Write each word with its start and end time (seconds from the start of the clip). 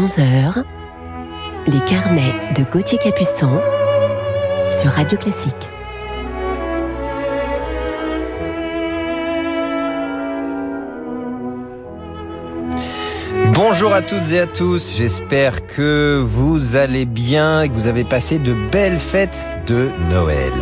11h, 0.00 0.64
les 1.66 1.80
carnets 1.80 2.32
de 2.56 2.64
Gauthier 2.64 2.96
Capuçon 2.96 3.60
sur 4.70 4.90
Radio 4.90 5.18
Classique. 5.18 5.68
Bonjour 13.52 13.92
à 13.92 14.00
toutes 14.00 14.32
et 14.32 14.40
à 14.40 14.46
tous, 14.46 14.96
j'espère 14.96 15.66
que 15.66 16.22
vous 16.24 16.76
allez 16.76 17.04
bien 17.04 17.60
et 17.60 17.68
que 17.68 17.74
vous 17.74 17.86
avez 17.86 18.04
passé 18.04 18.38
de 18.38 18.54
belles 18.72 19.00
fêtes 19.00 19.46
de 19.66 19.90
Noël. 20.10 20.54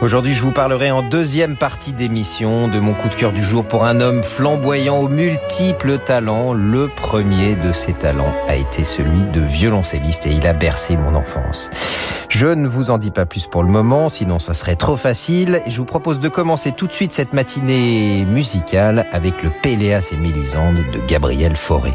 Aujourd'hui, 0.00 0.32
je 0.32 0.42
vous 0.42 0.52
parlerai 0.52 0.92
en 0.92 1.02
deuxième 1.02 1.56
partie 1.56 1.92
d'émission 1.92 2.68
de 2.68 2.78
mon 2.78 2.94
coup 2.94 3.08
de 3.08 3.16
cœur 3.16 3.32
du 3.32 3.42
jour 3.42 3.64
pour 3.66 3.84
un 3.84 4.00
homme 4.00 4.22
flamboyant 4.22 4.98
aux 4.98 5.08
multiples 5.08 5.98
talents. 5.98 6.52
Le 6.52 6.86
premier 6.86 7.56
de 7.56 7.72
ses 7.72 7.94
talents 7.94 8.32
a 8.46 8.54
été 8.54 8.84
celui 8.84 9.24
de 9.32 9.40
violoncelliste 9.40 10.24
et 10.26 10.30
il 10.30 10.46
a 10.46 10.52
bercé 10.52 10.96
mon 10.96 11.16
enfance. 11.16 11.68
Je 12.28 12.46
ne 12.46 12.68
vous 12.68 12.90
en 12.90 12.98
dis 12.98 13.10
pas 13.10 13.26
plus 13.26 13.48
pour 13.48 13.64
le 13.64 13.70
moment, 13.70 14.08
sinon 14.08 14.38
ça 14.38 14.54
serait 14.54 14.76
trop 14.76 14.96
facile. 14.96 15.62
Je 15.66 15.76
vous 15.78 15.84
propose 15.84 16.20
de 16.20 16.28
commencer 16.28 16.70
tout 16.70 16.86
de 16.86 16.92
suite 16.92 17.10
cette 17.10 17.32
matinée 17.32 18.24
musicale 18.24 19.04
avec 19.10 19.42
le 19.42 19.50
Péléas 19.64 20.10
et 20.12 20.16
Mélisande 20.16 20.76
de 20.92 21.00
Gabriel 21.08 21.56
Fauré. 21.56 21.92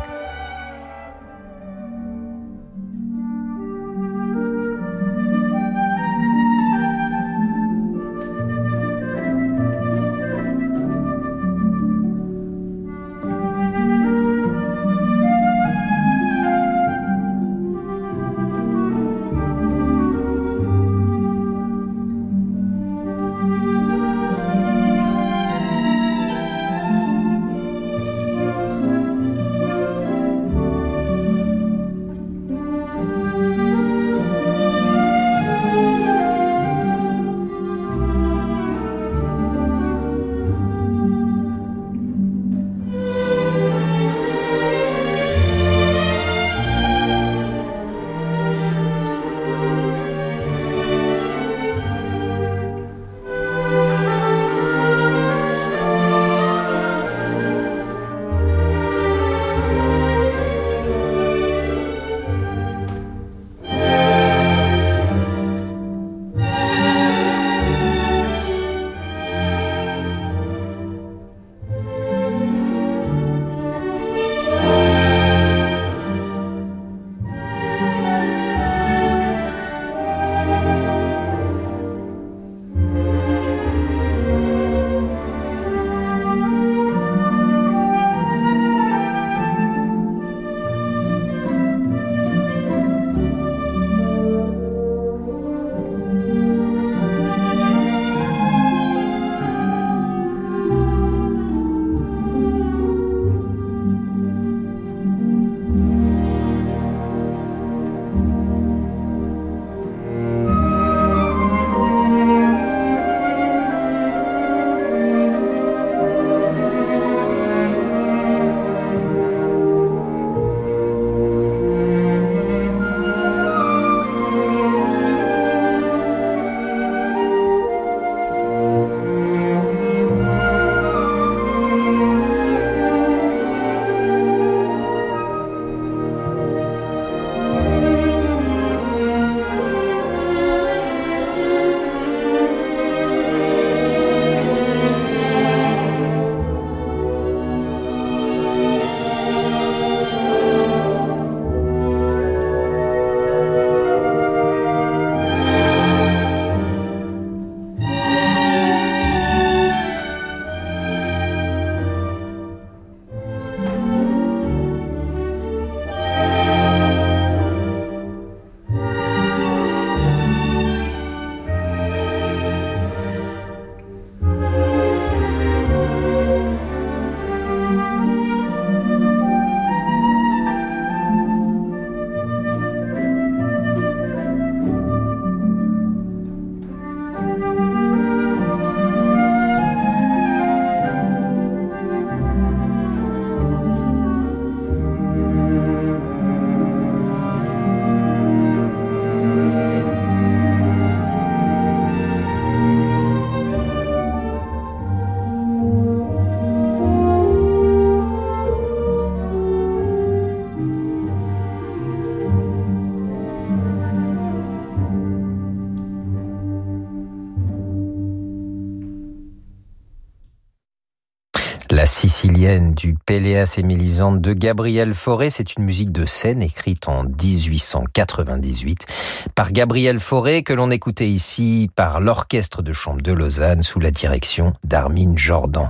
Du 222.43 222.93
Péléas 222.93 223.55
et 223.57 223.63
Mélisande 223.63 224.19
de 224.19 224.34
Gabriel 224.34 224.93
Fauré, 224.93 225.29
c'est 225.29 225.55
une 225.55 225.63
musique 225.63 225.93
de 225.93 226.05
scène 226.05 226.41
écrite 226.41 226.90
en 226.90 227.05
1898 227.05 228.85
par 229.34 229.53
Gabriel 229.53 230.01
Fauré 230.01 230.43
que 230.43 230.51
l'on 230.51 230.69
écoutait 230.69 231.07
ici 231.07 231.69
par 231.73 232.01
l'Orchestre 232.01 232.61
de 232.61 232.73
Chambre 232.73 233.01
de 233.01 233.13
Lausanne 233.13 233.63
sous 233.63 233.79
la 233.79 233.91
direction 233.91 234.51
d'Armine 234.66 235.17
Jordan. 235.17 235.69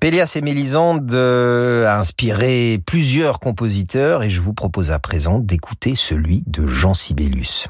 Péléas 0.00 0.32
et 0.34 0.40
Mélisande 0.40 1.14
euh, 1.14 1.86
a 1.86 2.00
inspiré 2.00 2.82
plusieurs 2.84 3.38
compositeurs 3.38 4.24
et 4.24 4.30
je 4.30 4.40
vous 4.40 4.54
propose 4.54 4.90
à 4.90 4.98
présent 4.98 5.38
d'écouter 5.38 5.94
celui 5.94 6.42
de 6.48 6.66
Jean 6.66 6.94
Sibelius. 6.94 7.68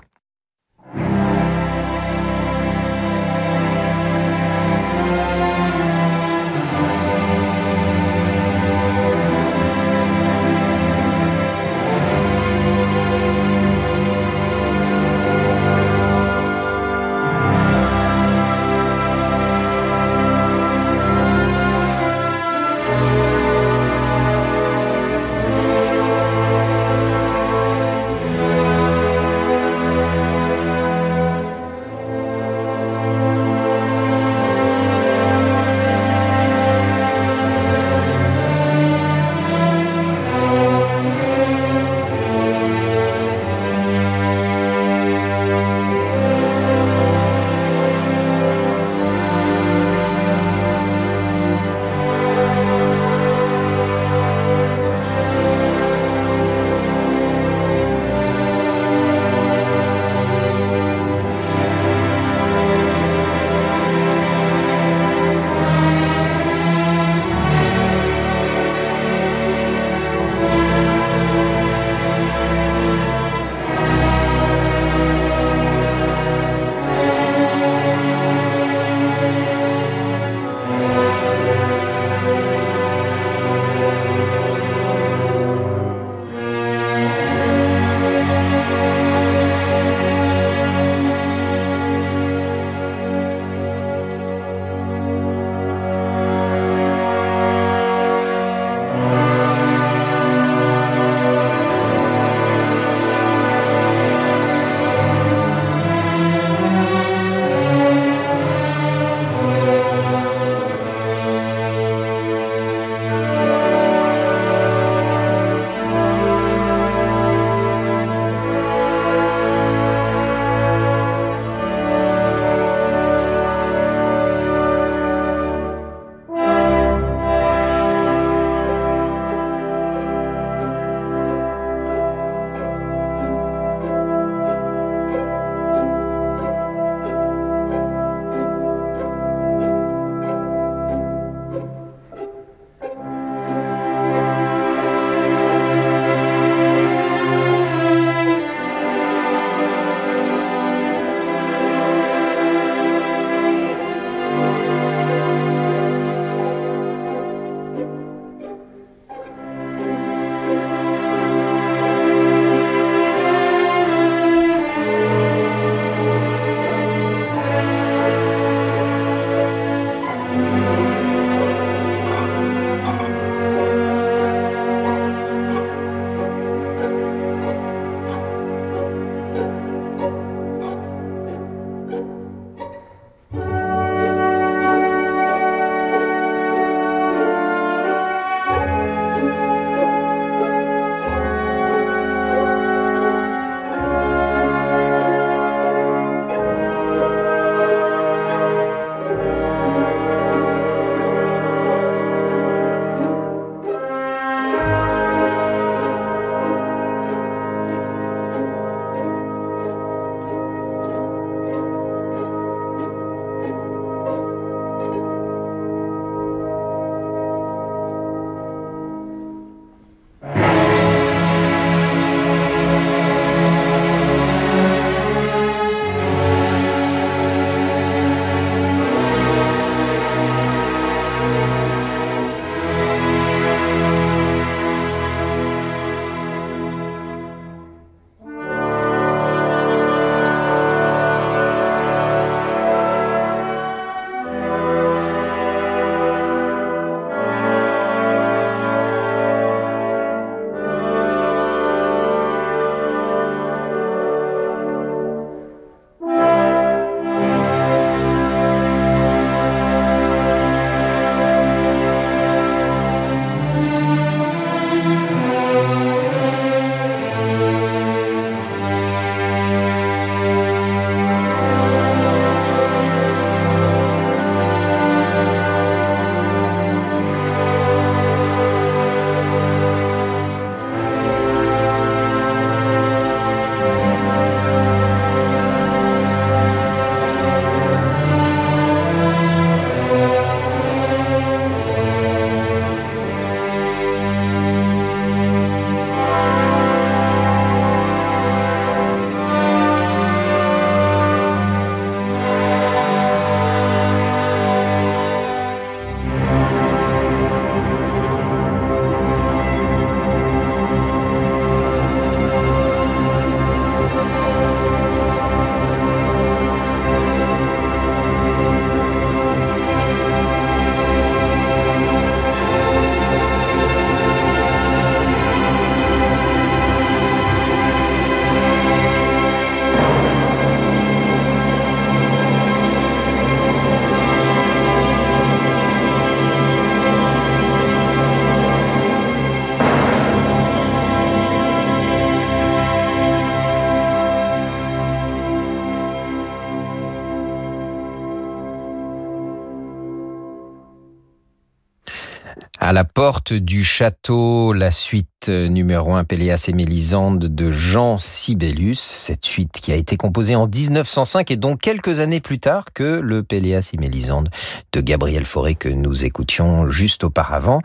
À 352.73 352.75
la 352.75 352.85
porte 352.85 353.35
du 353.35 353.65
château, 353.65 354.55
la 354.55 354.71
suite 354.71 355.29
numéro 355.29 355.93
1 355.93 356.05
Péléas 356.05 356.47
et 356.49 356.55
Mélisande 356.55 357.19
de 357.19 357.51
Jean 357.51 357.99
Sibelius, 357.99 358.81
cette 358.81 359.27
suite 359.27 359.61
qui 359.61 359.73
a 359.73 359.77
été 359.77 359.99
composée 359.99 360.37
en 360.37 360.47
1905 360.47 361.31
et 361.31 361.37
donc 361.37 361.61
quelques 361.61 362.01
années 362.01 362.23
plus 362.23 362.41
tard 362.41 362.65
que 362.73 362.99
le 362.99 363.23
Péléas 363.23 363.69
et 363.75 363.77
Mélisande 363.77 364.31
de 364.73 364.81
Gabriel 364.81 365.27
Fauré 365.27 365.55
que 365.55 365.69
nous 365.69 366.07
écoutions 366.07 366.67
juste 366.67 367.05
auparavant. 367.05 367.61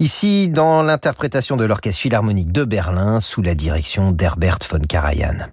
Ici, 0.00 0.50
dans 0.50 0.82
l'interprétation 0.82 1.56
de 1.56 1.64
l'Orchestre 1.64 2.02
Philharmonique 2.02 2.52
de 2.52 2.64
Berlin 2.64 3.20
sous 3.20 3.40
la 3.40 3.54
direction 3.54 4.10
d'Herbert 4.10 4.58
von 4.70 4.80
Karajan. 4.86 5.48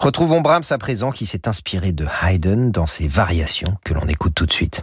Retrouvons 0.00 0.40
Brahms 0.40 0.64
à 0.70 0.78
présent 0.78 1.12
qui 1.12 1.26
s'est 1.26 1.46
inspiré 1.46 1.92
de 1.92 2.06
Haydn 2.20 2.72
dans 2.72 2.88
ses 2.88 3.06
variations 3.06 3.76
que 3.84 3.94
l'on 3.94 4.08
écoute 4.08 4.34
tout 4.34 4.46
de 4.46 4.52
suite. 4.52 4.82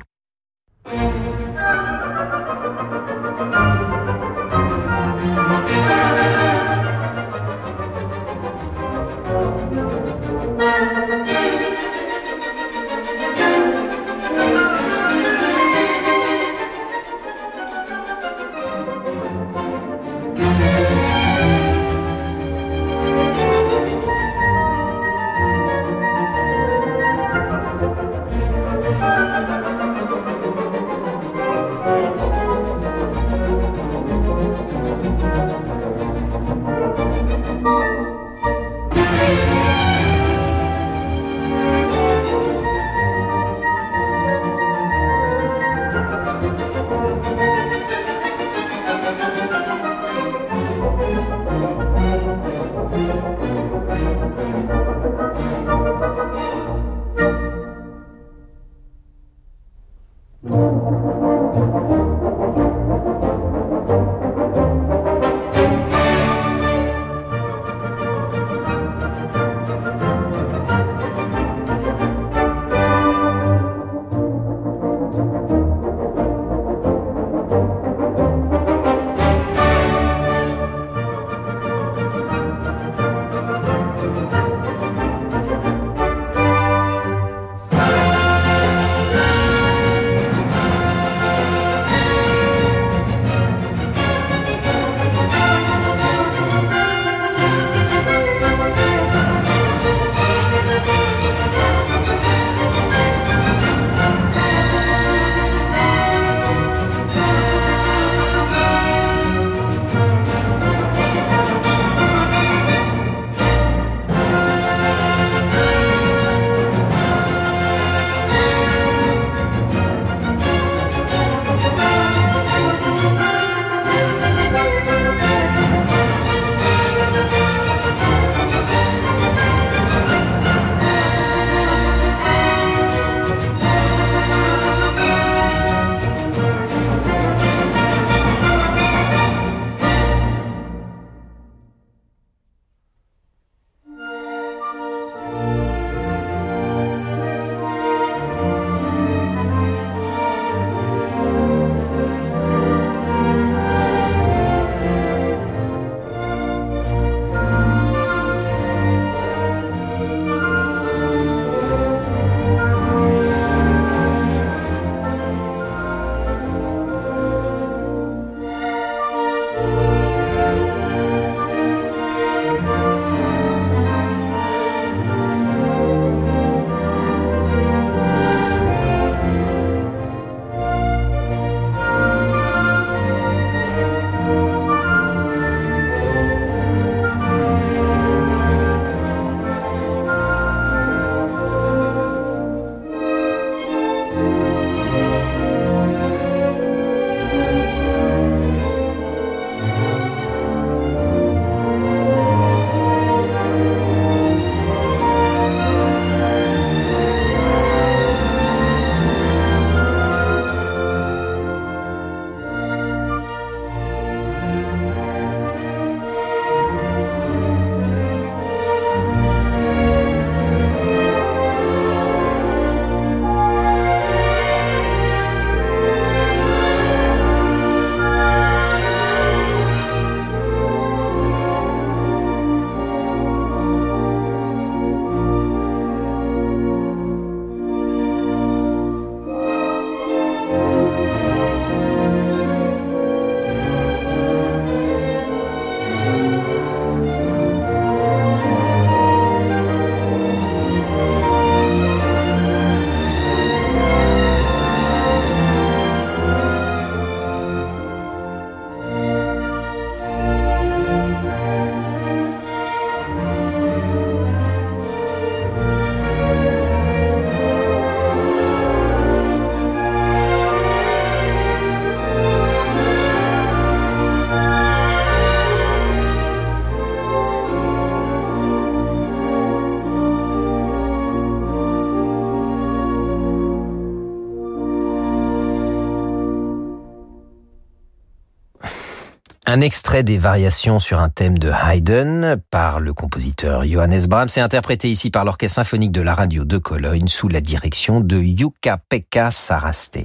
Un 289.51 289.61
extrait 289.61 290.03
des 290.03 290.19
variations 290.19 290.79
sur 290.79 290.99
un 290.99 291.09
thème 291.09 291.39
de 291.39 291.49
Haydn 291.49 292.35
par 292.51 292.79
le 292.79 292.93
compositeur 292.93 293.65
Johannes 293.65 294.05
Brahms 294.05 294.29
est 294.35 294.41
interprété 294.41 294.91
ici 294.91 295.09
par 295.09 295.25
l'Orchestre 295.25 295.55
symphonique 295.55 295.91
de 295.91 296.01
la 296.01 296.13
radio 296.13 296.45
de 296.45 296.59
Cologne 296.59 297.07
sous 297.07 297.29
la 297.29 297.41
direction 297.41 297.99
de 297.99 298.17
Jukka-Pekka 298.17 299.31
Saraste. 299.31 300.01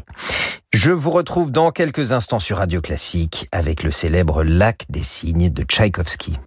Je 0.72 0.90
vous 0.92 1.10
retrouve 1.10 1.50
dans 1.50 1.72
quelques 1.72 2.12
instants 2.12 2.38
sur 2.38 2.56
Radio 2.56 2.80
Classique 2.80 3.46
avec 3.52 3.82
le 3.82 3.92
célèbre 3.92 4.44
Lac 4.44 4.86
des 4.88 5.02
Cygnes 5.02 5.50
de 5.50 5.62
Tchaïkovski. 5.62 6.38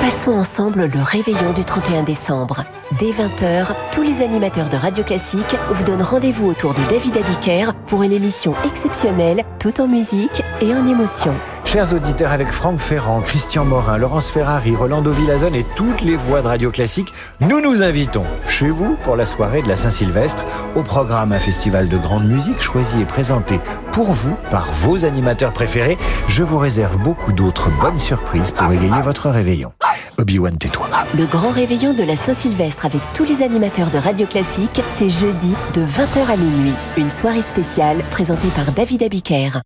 Passons 0.00 0.32
ensemble 0.32 0.86
le 0.86 1.00
réveillon 1.00 1.52
du 1.52 1.64
31 1.64 2.02
décembre. 2.02 2.64
Dès 2.98 3.12
20h, 3.12 3.68
tous 3.92 4.02
les 4.02 4.20
animateurs 4.20 4.68
de 4.68 4.76
Radio 4.76 5.04
Classique 5.04 5.56
vous 5.70 5.84
donnent 5.84 6.02
rendez-vous 6.02 6.48
autour 6.48 6.74
de 6.74 6.82
David 6.90 7.18
Abiker 7.18 7.72
pour 7.86 8.02
une 8.02 8.12
émission 8.12 8.52
exceptionnelle, 8.66 9.44
tout 9.60 9.80
en 9.80 9.86
musique 9.86 10.42
et 10.60 10.74
en 10.74 10.88
émotion. 10.88 11.32
Chers 11.64 11.92
auditeurs, 11.92 12.30
avec 12.30 12.52
Franck 12.52 12.78
Ferrand, 12.78 13.20
Christian 13.20 13.64
Morin, 13.64 13.96
Laurence 13.98 14.30
Ferrari, 14.30 14.76
Rolando 14.76 15.10
Villazone 15.10 15.54
et 15.54 15.66
toutes 15.74 16.02
les 16.02 16.14
voix 16.14 16.40
de 16.40 16.46
Radio 16.46 16.70
Classique, 16.70 17.12
nous 17.40 17.60
nous 17.60 17.82
invitons 17.82 18.22
chez 18.48 18.70
vous 18.70 18.96
pour 19.04 19.16
la 19.16 19.26
soirée 19.26 19.62
de 19.62 19.68
la 19.68 19.76
Saint-Sylvestre. 19.76 20.44
Au 20.76 20.82
programme, 20.82 21.32
un 21.32 21.38
festival 21.38 21.88
de 21.88 21.96
grande 21.96 22.28
musique 22.28 22.62
choisi 22.62 23.00
et 23.00 23.04
présenté 23.04 23.58
pour 23.90 24.12
vous 24.12 24.36
par 24.50 24.70
vos 24.72 25.04
animateurs 25.04 25.52
préférés. 25.52 25.98
Je 26.28 26.44
vous 26.44 26.58
réserve 26.58 26.96
beaucoup 26.98 27.32
d'autres 27.32 27.70
bonnes 27.80 27.98
surprises 27.98 28.52
pour 28.52 28.70
égayer 28.70 29.02
votre 29.02 29.28
réveillon. 29.30 29.72
Obi-Wan, 30.18 30.56
tais-toi. 30.56 30.88
Le 31.16 31.26
grand 31.26 31.50
réveillon 31.50 31.92
de 31.92 32.04
la 32.04 32.14
Saint-Sylvestre 32.14 32.86
avec 32.86 33.00
tous 33.14 33.24
les 33.24 33.42
animateurs 33.42 33.90
de 33.90 33.98
Radio 33.98 34.26
Classique, 34.26 34.80
c'est 34.86 35.10
jeudi 35.10 35.54
de 35.74 35.84
20h 35.84 36.30
à 36.30 36.36
minuit. 36.36 36.74
Une 36.96 37.10
soirée 37.10 37.42
spéciale 37.42 38.04
présentée 38.10 38.48
par 38.54 38.70
David 38.72 39.02
Abiker. 39.02 39.60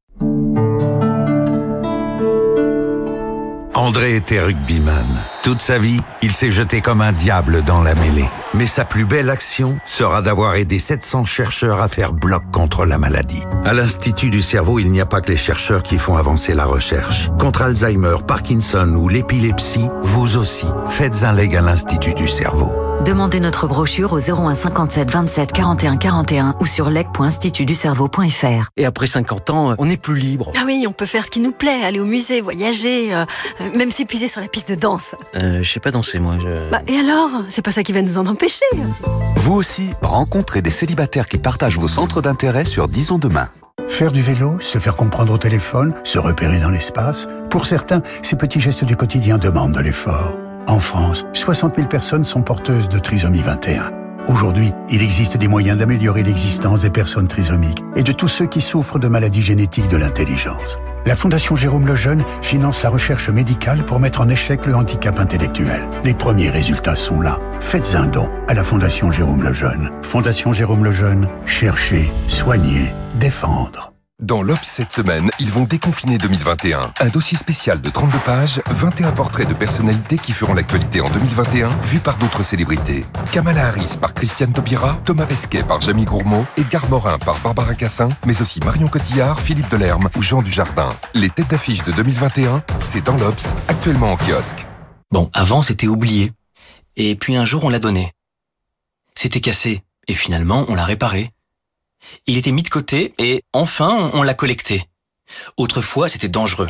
André 3.79 4.17
était 4.17 4.41
rugbyman. 4.41 5.07
Toute 5.45 5.61
sa 5.61 5.79
vie, 5.79 6.01
il 6.21 6.33
s'est 6.33 6.51
jeté 6.51 6.81
comme 6.81 7.01
un 7.01 7.13
diable 7.13 7.63
dans 7.63 7.81
la 7.81 7.95
mêlée. 7.95 8.29
Mais 8.53 8.67
sa 8.67 8.85
plus 8.85 9.05
belle 9.05 9.31
action 9.31 9.79
sera 9.85 10.21
d'avoir 10.21 10.57
aidé 10.57 10.81
700 10.81 11.25
chercheurs 11.25 11.81
à 11.81 11.87
faire 11.87 12.13
bloc 12.13 12.43
contre 12.51 12.85
la 12.85 12.99
maladie. 12.99 13.45
À 13.65 13.75
l'Institut 13.75 14.31
du 14.31 14.43
cerveau, 14.43 14.81
il 14.81 14.91
n'y 14.91 15.01
a 15.01 15.07
pas 15.07 15.21
que 15.21 15.31
les 15.31 15.37
chercheurs 15.37 15.85
qui 15.85 15.97
font 15.97 16.17
avancer 16.17 16.55
la 16.55 16.65
recherche. 16.65 17.31
Contre 17.39 17.63
Alzheimer, 17.63 18.17
Parkinson 18.27 18.97
ou 18.97 19.09
l'épilepsie, 19.09 19.89
vous 20.03 20.37
aussi, 20.37 20.67
faites 20.87 21.23
un 21.23 21.33
leg 21.33 21.55
à 21.55 21.61
l'Institut 21.61 22.15
du 22.15 22.27
cerveau. 22.27 22.88
Demandez 23.05 23.41
notre 23.41 23.67
brochure 23.67 24.13
au 24.13 24.19
01 24.19 24.55
57 24.55 25.11
27 25.11 25.53
41 25.53 25.97
41 25.97 26.57
ou 26.61 26.67
sur 26.67 26.91
leg.institutducerveau.fr. 26.91 28.71
Et 28.77 28.85
après 28.85 29.07
50 29.07 29.51
ans, 29.51 29.75
on 29.79 29.87
n'est 29.87 29.97
plus 29.97 30.17
libre. 30.17 30.53
Ah 30.57 30.65
oui, 30.67 30.85
on 30.87 30.93
peut 30.93 31.07
faire 31.07 31.25
ce 31.25 31.31
qui 31.31 31.41
nous 31.41 31.53
plaît, 31.53 31.83
aller 31.85 32.01
au 32.01 32.05
musée, 32.05 32.41
voyager, 32.41 33.15
euh, 33.15 33.25
même 33.75 33.91
s'épuiser 33.91 34.29
sur 34.29 34.41
la 34.41 34.49
piste 34.49 34.69
de 34.69 34.75
danse. 34.75 35.15
Euh, 35.37 35.63
je 35.63 35.73
sais 35.73 35.81
pas 35.81 35.91
danser, 35.91 36.19
moi. 36.19 36.37
Je... 36.41 36.71
Bah, 36.71 36.83
et 36.87 36.97
alors? 36.97 37.31
C'est 37.49 37.63
pas 37.63 37.73
ça 37.73 37.83
qui 37.83 37.93
va 37.93 38.03
nous 38.03 38.19
en 38.19 38.27
empêcher. 38.27 38.67
Vous 39.37 39.55
aussi, 39.55 39.91
rencontrez 40.03 40.61
des 40.61 40.71
célibataires 40.71 41.29
qui 41.29 41.39
partagent 41.39 41.79
vos 41.79 41.89
centres 41.89 42.21
d'intérêt 42.21 42.65
sur 42.65 42.89
Disons 42.89 43.19
Demain. 43.19 43.49
Faire 43.89 44.13
du 44.13 44.21
vélo, 44.21 44.61
se 44.61 44.79
faire 44.79 44.97
comprendre 44.97 45.33
au 45.33 45.39
téléphone, 45.39 45.95
se 46.05 46.19
repérer 46.19 46.59
dans 46.61 46.71
l'espace, 46.71 47.27
pour 47.49 47.67
certains, 47.67 48.03
ces 48.23 48.37
petits 48.37 48.61
gestes 48.61 48.85
du 48.85 48.97
quotidien 48.97 49.39
demandent 49.39 49.73
de 49.73 49.81
l'effort. 49.81 50.35
En 50.69 50.81
France, 50.81 51.25
60 51.33 51.77
000 51.77 51.89
personnes 51.89 52.25
sont 52.25 52.43
porteuses 52.43 52.91
de 52.91 52.99
trisomie 52.99 53.41
21. 53.41 53.91
Aujourd'hui, 54.27 54.75
il 54.91 55.01
existe 55.01 55.39
des 55.39 55.49
moyens 55.49 55.79
d'améliorer 55.79 56.23
l'existence 56.23 56.83
des 56.83 56.91
personnes 56.91 57.27
trisomiques 57.27 57.83
et 57.97 58.03
de 58.03 58.13
tous 58.13 58.29
ceux 58.29 58.45
qui 58.45 58.61
souffrent 58.61 58.99
de 58.99 59.09
maladies 59.09 59.41
génétiques 59.41 59.89
de 59.89 59.97
l'intelligence. 59.97 60.79
La 61.07 61.17
Fondation 61.17 61.57
Jérôme 61.57 61.87
Lejeune 61.87 62.23
finance 62.43 62.83
la 62.83 62.91
recherche 62.91 63.31
médicale 63.31 63.83
pour 63.87 63.99
mettre 63.99 64.21
en 64.21 64.29
échec 64.29 64.67
le 64.67 64.77
handicap 64.77 65.19
intellectuel. 65.19 65.89
Les 66.05 66.13
premiers 66.13 66.51
résultats 66.51 66.97
sont 66.97 67.23
là. 67.23 67.39
Faites 67.61 67.95
un 67.95 68.07
don 68.07 68.29
à 68.47 68.53
la 68.53 68.63
Fondation 68.63 69.11
Jérôme 69.11 69.45
Lejeune. 69.45 69.91
Fondation 70.03 70.53
Jérôme 70.53 70.85
Lejeune, 70.85 71.29
chercher, 71.47 72.11
soigner, 72.29 72.93
défendre. 73.19 73.95
Dans 74.21 74.43
l'Obs 74.43 74.59
cette 74.65 74.93
semaine, 74.93 75.31
ils 75.39 75.49
vont 75.49 75.63
déconfiner 75.63 76.19
2021. 76.19 76.93
Un 76.99 77.09
dossier 77.09 77.39
spécial 77.39 77.81
de 77.81 77.89
32 77.89 78.19
pages, 78.19 78.61
21 78.67 79.13
portraits 79.13 79.49
de 79.49 79.55
personnalités 79.55 80.19
qui 80.19 80.33
feront 80.33 80.55
l'actualité 80.55 81.01
en 81.01 81.09
2021, 81.09 81.69
vus 81.85 82.01
par 82.01 82.17
d'autres 82.17 82.43
célébrités. 82.43 83.05
Kamala 83.31 83.69
Harris 83.69 83.97
par 84.01 84.15
Christiane 84.15 84.53
Taubira, 84.53 84.99
Thomas 85.05 85.25
Pesquet 85.25 85.63
par 85.63 85.81
Jamie 85.81 86.05
Gourmaud, 86.05 86.45
Edgar 86.57 86.91
Morin 86.91 87.17
par 87.21 87.39
Barbara 87.43 87.77
Cassin, 87.77 88.09
mais 88.27 88.43
aussi 88.43 88.59
Marion 88.59 88.89
Cotillard, 88.89 89.39
Philippe 89.39 89.71
Delerme 89.71 90.09
ou 90.17 90.23
Jean 90.23 90.43
Dujardin. 90.43 90.89
Les 91.15 91.31
têtes 91.31 91.51
d'affiche 91.51 91.85
de 91.85 91.93
2021, 91.93 92.65
c'est 92.81 93.05
dans 93.05 93.17
l'Obs, 93.19 93.55
actuellement 93.69 94.15
en 94.15 94.17
kiosque. 94.17 94.67
Bon, 95.13 95.31
avant 95.33 95.63
c'était 95.63 95.87
oublié. 95.87 96.33
Et 96.97 97.15
puis 97.15 97.37
un 97.37 97.45
jour 97.45 97.63
on 97.63 97.69
l'a 97.69 97.79
donné. 97.79 98.13
C'était 99.15 99.41
cassé. 99.41 99.85
Et 100.09 100.15
finalement 100.15 100.65
on 100.67 100.75
l'a 100.75 100.85
réparé. 100.85 101.31
Il 102.27 102.37
était 102.37 102.53
mis 102.53 102.63
de 102.63 102.69
côté 102.69 103.15
et 103.19 103.45
enfin 103.53 104.11
on 104.13 104.23
l'a 104.23 104.35
collecté. 104.35 104.85
Autrefois 105.57 106.09
c'était 106.09 106.29
dangereux. 106.29 106.69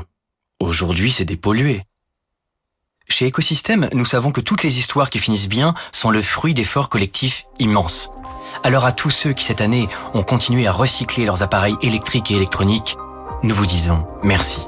Aujourd'hui 0.61 1.13
c'est 1.13 1.25
dépollué. 1.25 1.83
Chez 3.11 3.27
Écosystème, 3.27 3.89
nous 3.95 4.05
savons 4.05 4.33
que 4.33 4.43
toutes 4.43 4.63
les 4.63 4.79
histoires 4.79 5.09
qui 5.09 5.19
finissent 5.19 5.49
bien 5.49 5.75
sont 5.93 6.11
le 6.11 6.21
fruit 6.21 6.53
d'efforts 6.53 6.91
collectifs 6.91 7.47
immenses. 7.59 8.11
Alors 8.65 8.85
à 8.85 8.93
tous 8.93 9.11
ceux 9.11 9.33
qui 9.33 9.45
cette 9.45 9.63
année 9.63 9.89
ont 10.15 10.23
continué 10.23 10.67
à 10.67 10.73
recycler 10.73 11.25
leurs 11.25 11.43
appareils 11.43 11.77
électriques 11.81 12.31
et 12.31 12.35
électroniques, 12.35 12.97
nous 13.43 13.55
vous 13.55 13.67
disons 13.67 14.05
merci. 14.23 14.61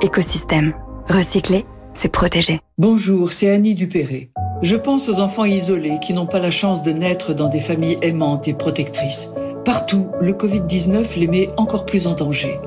Écosystème. 0.00 0.74
Recycler, 1.08 1.66
c'est 1.94 2.08
protéger. 2.08 2.60
Bonjour, 2.78 3.32
c'est 3.32 3.50
Annie 3.50 3.74
Dupéré. 3.74 4.30
Je 4.62 4.76
pense 4.76 5.08
aux 5.08 5.20
enfants 5.20 5.44
isolés 5.44 5.98
qui 6.00 6.12
n'ont 6.14 6.26
pas 6.26 6.38
la 6.38 6.50
chance 6.50 6.82
de 6.82 6.92
naître 6.92 7.34
dans 7.34 7.48
des 7.48 7.60
familles 7.60 7.98
aimantes 8.02 8.46
et 8.46 8.54
protectrices. 8.54 9.30
Partout, 9.64 10.08
le 10.20 10.32
Covid-19 10.32 11.18
les 11.18 11.28
met 11.28 11.50
encore 11.56 11.86
plus 11.86 12.08
en 12.08 12.14
danger. 12.14 12.58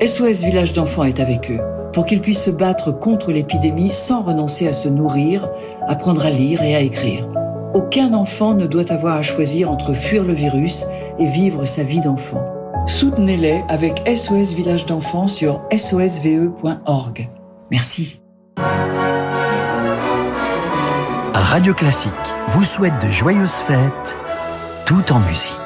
SOS 0.00 0.44
Village 0.44 0.72
d'enfants 0.72 1.02
est 1.02 1.18
avec 1.18 1.50
eux 1.50 1.58
pour 1.92 2.06
qu'ils 2.06 2.20
puissent 2.20 2.44
se 2.44 2.50
battre 2.50 2.92
contre 2.92 3.32
l'épidémie 3.32 3.90
sans 3.90 4.22
renoncer 4.22 4.68
à 4.68 4.72
se 4.72 4.88
nourrir, 4.88 5.48
apprendre 5.88 6.24
à 6.24 6.30
lire 6.30 6.62
et 6.62 6.76
à 6.76 6.80
écrire. 6.80 7.26
Aucun 7.74 8.14
enfant 8.14 8.54
ne 8.54 8.66
doit 8.66 8.92
avoir 8.92 9.16
à 9.16 9.22
choisir 9.22 9.70
entre 9.70 9.94
fuir 9.94 10.22
le 10.22 10.34
virus 10.34 10.86
et 11.18 11.26
vivre 11.26 11.64
sa 11.64 11.82
vie 11.82 12.00
d'enfant. 12.00 12.44
Soutenez-les 12.86 13.64
avec 13.68 14.02
SOS 14.06 14.54
Village 14.54 14.86
d'enfants 14.86 15.26
sur 15.26 15.62
sosve.org. 15.76 17.28
Merci. 17.72 18.20
Radio 21.34 21.74
Classique 21.74 22.12
vous 22.48 22.62
souhaite 22.62 23.04
de 23.04 23.10
joyeuses 23.10 23.50
fêtes 23.50 24.14
tout 24.84 25.12
en 25.12 25.18
musique. 25.20 25.65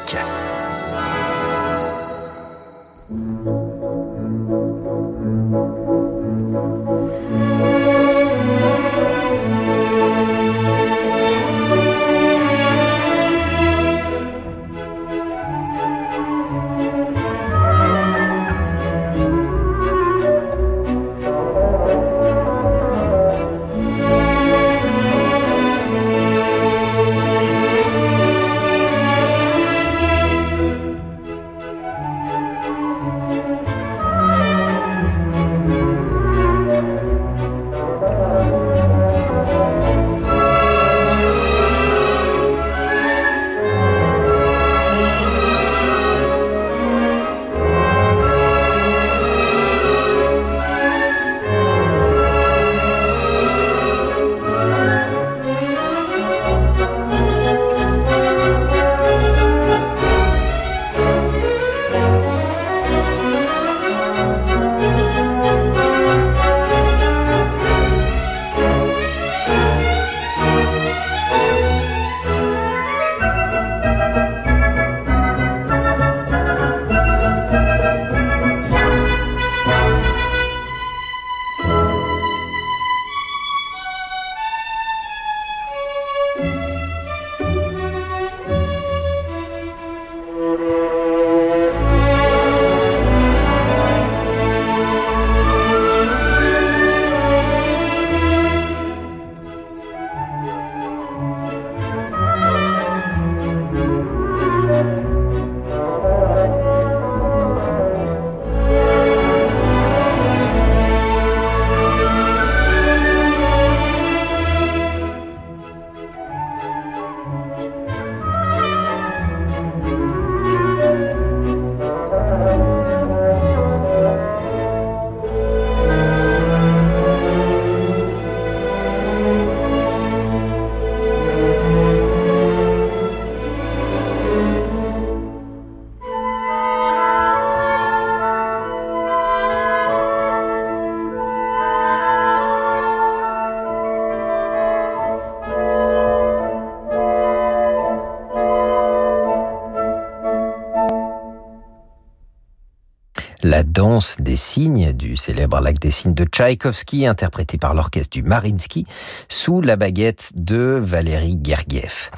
Des 154.18 154.36
cygnes 154.36 154.92
du 154.92 155.16
célèbre 155.16 155.58
lac 155.60 155.78
des 155.78 155.90
cygnes 155.90 156.12
de 156.12 156.24
Tchaïkovski, 156.24 157.06
interprété 157.06 157.56
par 157.56 157.72
l'orchestre 157.72 158.10
du 158.10 158.22
Marinsky, 158.22 158.84
sous 159.30 159.62
la 159.62 159.76
baguette 159.76 160.32
de 160.34 160.78
Valérie 160.78 161.38
Gergiev. 161.42 162.10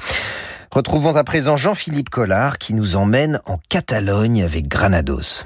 Retrouvons 0.71 1.15
à 1.15 1.23
présent 1.23 1.55
Jean-Philippe 1.55 2.09
Collard 2.09 2.57
qui 2.57 2.73
nous 2.73 2.97
emmène 2.97 3.39
en 3.45 3.59
Catalogne 3.69 4.43
avec 4.43 4.67
Granados. 4.67 5.45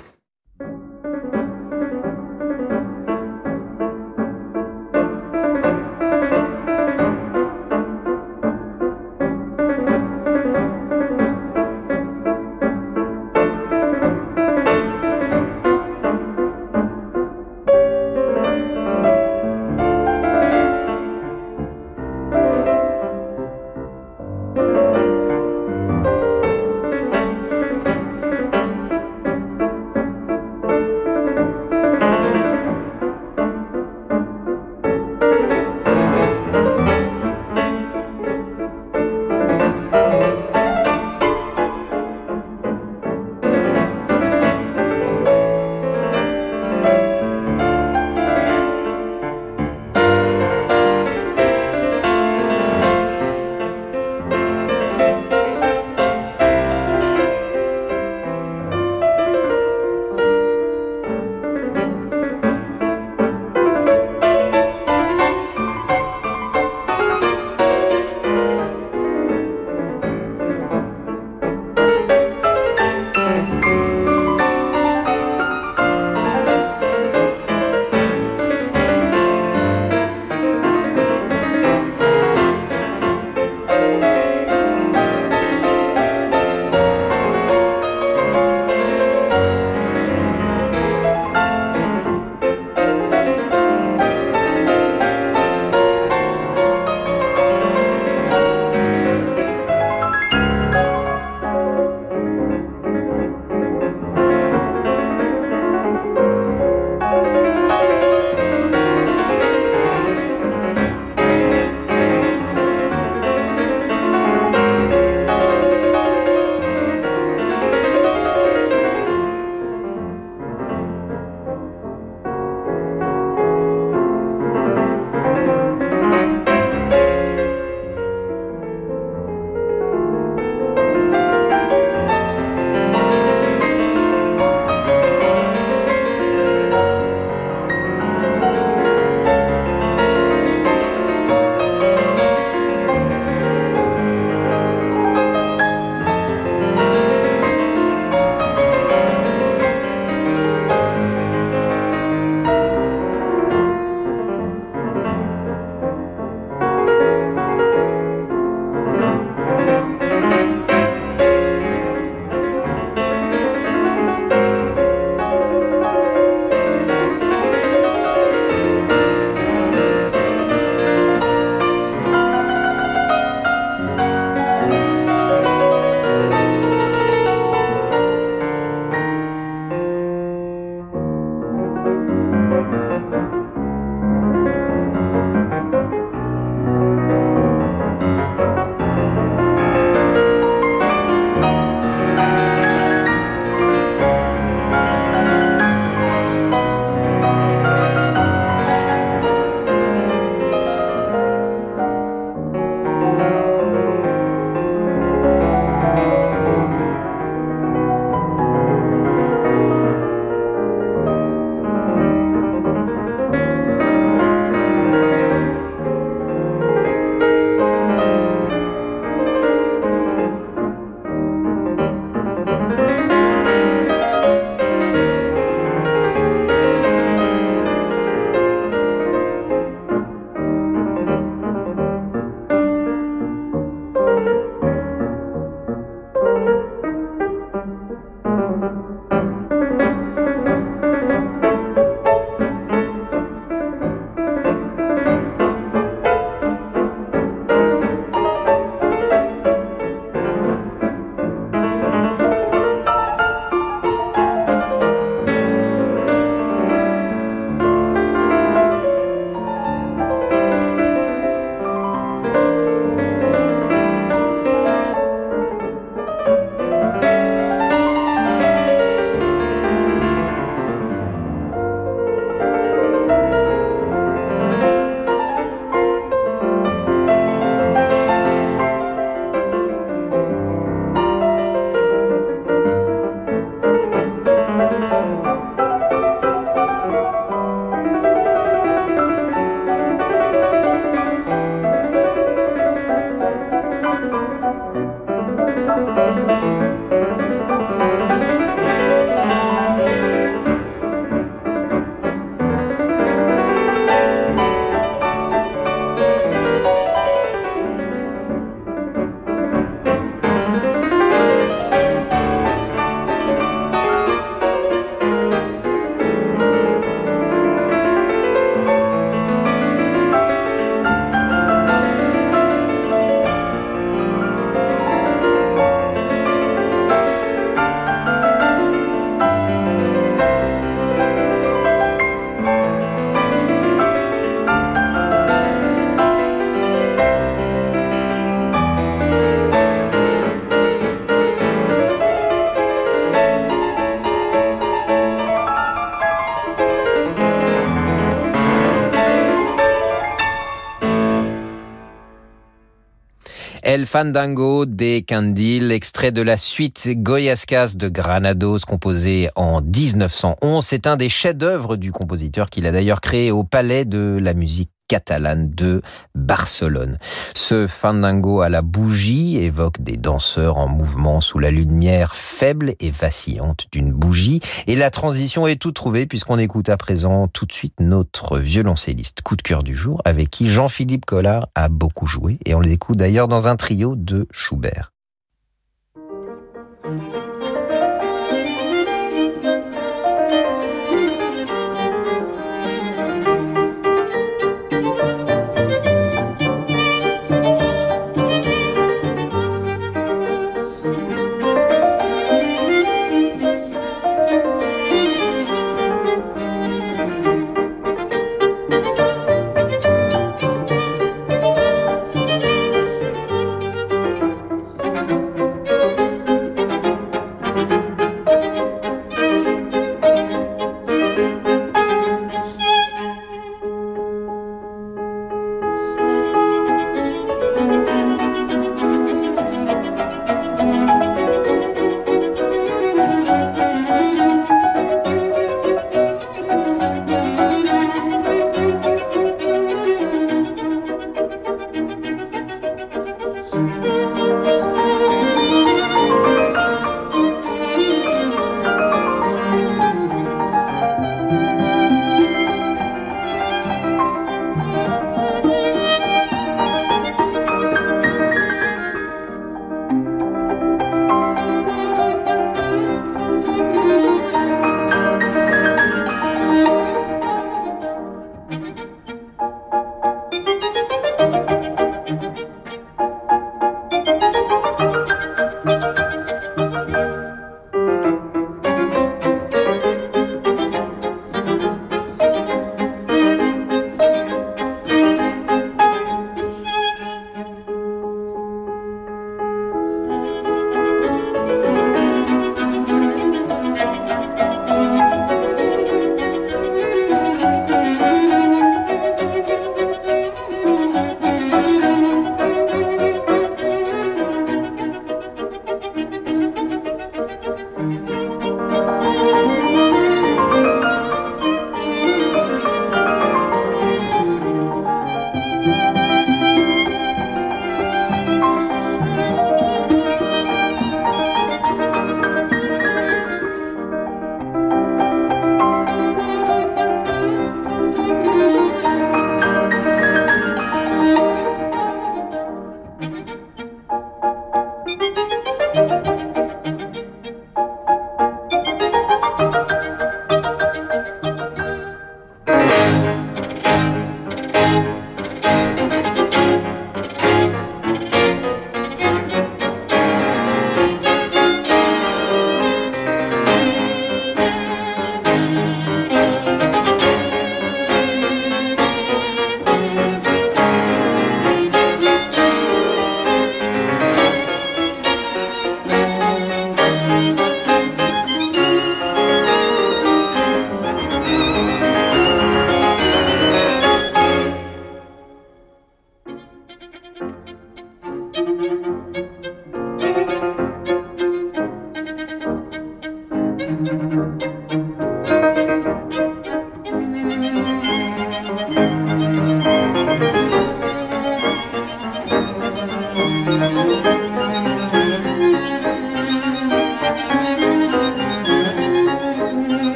Fandango 353.88 354.66
des 354.66 355.02
Candil, 355.02 355.72
extrait 355.72 356.12
de 356.12 356.22
la 356.22 356.36
suite 356.36 356.90
Goyascas 356.90 357.74
de 357.76 357.88
Granados, 357.88 358.60
composé 358.68 359.30
en 359.36 359.62
1911. 359.62 360.66
C'est 360.66 360.88
un 360.88 360.98
des 360.98 361.08
chefs-d'œuvre 361.08 361.78
du 361.78 361.94
compositeur 361.94 362.50
qu'il 362.50 362.68
a 362.68 362.74
d'ailleurs 362.74 363.00
créé 363.00 363.32
au 363.32 363.46
Palais 363.46 363.86
de 363.86 364.20
la 364.22 364.34
musique 364.34 364.72
catalane 364.88 365.50
de 365.50 365.82
Barcelone. 366.16 366.98
Ce 367.36 367.68
fandango 367.68 368.42
à 368.42 368.50
la 368.50 368.62
bougie 368.62 369.38
évoque 369.38 369.82
des 369.82 369.98
danseurs 369.98 370.58
en 370.58 370.68
mouvement 370.68 371.22
sous 371.22 371.40
la 371.40 371.52
lumière 371.52 372.16
faible 372.16 372.76
et 372.80 372.92
vacillante 372.92 373.68
d'une 373.72 373.92
bougie. 373.92 374.40
Et 374.68 374.76
la 374.76 374.90
transition 374.90 375.48
est 375.48 375.62
tout 375.62 375.72
trouvée 375.72 376.06
puisqu'on 376.06 376.40
écoute 376.40 376.70
à 376.70 376.78
présent 376.78 377.28
tout 377.28 377.46
de 377.46 377.54
suite 377.54 377.80
notre 377.80 378.40
violoncelliste 378.40 379.22
coup 379.22 379.36
de 379.36 379.42
cœur 379.42 379.64
du 379.64 379.76
jour 379.76 380.02
avec 380.06 380.30
qui 380.30 380.48
Jean-Philippe 380.48 381.06
Collard 381.06 381.48
a 381.56 381.70
beaucoup 381.70 382.08
joué 382.08 382.40
et 382.46 382.56
on 382.56 382.62
l'écoute 382.62 382.98
d'ailleurs 382.98 383.28
dans 383.28 383.48
un 383.48 383.56
trio 383.56 383.96
de 383.96 384.28
Schubert. 384.32 384.92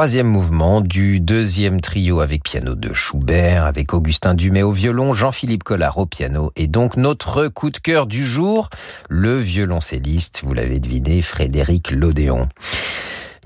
Troisième 0.00 0.28
mouvement 0.28 0.80
du 0.80 1.20
deuxième 1.20 1.82
trio 1.82 2.20
avec 2.20 2.42
piano 2.42 2.74
de 2.74 2.94
Schubert, 2.94 3.66
avec 3.66 3.92
Augustin 3.92 4.32
Dumay 4.32 4.62
au 4.62 4.72
violon, 4.72 5.12
Jean-Philippe 5.12 5.62
Collard 5.62 5.98
au 5.98 6.06
piano, 6.06 6.52
et 6.56 6.68
donc 6.68 6.96
notre 6.96 7.48
coup 7.48 7.68
de 7.68 7.76
cœur 7.76 8.06
du 8.06 8.24
jour, 8.24 8.70
le 9.10 9.36
violoncelliste, 9.36 10.40
vous 10.42 10.54
l'avez 10.54 10.80
deviné, 10.80 11.20
Frédéric 11.20 11.90
Lodéon. 11.90 12.48